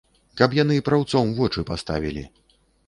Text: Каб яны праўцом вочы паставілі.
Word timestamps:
Каб 0.39 0.55
яны 0.61 0.79
праўцом 0.89 1.37
вочы 1.41 1.67
паставілі. 1.71 2.29